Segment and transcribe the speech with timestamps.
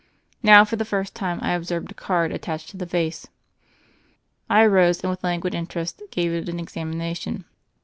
[0.41, 3.27] Now, for the first time, I observed a card at tached to the vase.
[4.49, 7.45] I arose and with languid interest gave it an examination.